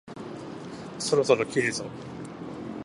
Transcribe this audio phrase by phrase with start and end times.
[0.97, 1.85] そろそろ切るぞ？